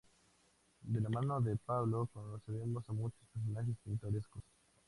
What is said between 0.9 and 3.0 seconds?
la mano de Pablo, conoceremos a